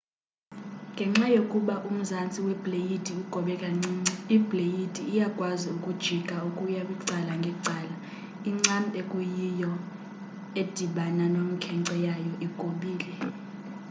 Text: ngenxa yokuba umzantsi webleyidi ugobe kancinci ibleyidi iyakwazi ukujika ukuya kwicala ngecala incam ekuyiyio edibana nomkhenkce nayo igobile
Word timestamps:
ngenxa 0.93 1.27
yokuba 1.37 1.75
umzantsi 1.89 2.39
webleyidi 2.47 3.11
ugobe 3.21 3.53
kancinci 3.61 4.13
ibleyidi 4.35 5.01
iyakwazi 5.11 5.67
ukujika 5.77 6.35
ukuya 6.49 6.81
kwicala 6.87 7.31
ngecala 7.41 7.95
incam 8.49 8.83
ekuyiyio 8.99 9.73
edibana 10.61 11.25
nomkhenkce 11.33 11.95
nayo 12.05 12.33
igobile 12.45 13.11